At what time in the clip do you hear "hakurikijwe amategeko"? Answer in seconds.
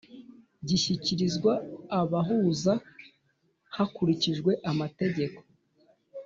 3.75-5.39